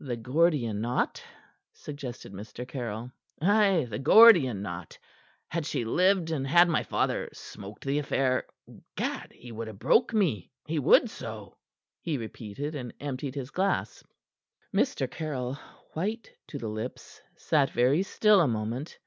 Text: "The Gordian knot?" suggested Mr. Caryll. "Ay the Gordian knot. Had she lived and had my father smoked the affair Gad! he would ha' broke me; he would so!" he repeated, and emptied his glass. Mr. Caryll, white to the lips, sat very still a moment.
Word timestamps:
"The 0.00 0.16
Gordian 0.16 0.80
knot?" 0.80 1.22
suggested 1.74 2.32
Mr. 2.32 2.66
Caryll. 2.66 3.12
"Ay 3.42 3.86
the 3.90 3.98
Gordian 3.98 4.62
knot. 4.62 4.98
Had 5.48 5.66
she 5.66 5.84
lived 5.84 6.30
and 6.30 6.46
had 6.46 6.70
my 6.70 6.82
father 6.82 7.28
smoked 7.34 7.84
the 7.84 7.98
affair 7.98 8.46
Gad! 8.96 9.30
he 9.30 9.52
would 9.52 9.68
ha' 9.68 9.74
broke 9.78 10.14
me; 10.14 10.50
he 10.66 10.78
would 10.78 11.10
so!" 11.10 11.58
he 12.00 12.16
repeated, 12.16 12.74
and 12.74 12.94
emptied 12.98 13.34
his 13.34 13.50
glass. 13.50 14.02
Mr. 14.74 15.06
Caryll, 15.10 15.56
white 15.92 16.32
to 16.46 16.56
the 16.56 16.68
lips, 16.70 17.20
sat 17.36 17.68
very 17.68 18.02
still 18.02 18.40
a 18.40 18.48
moment. 18.48 18.98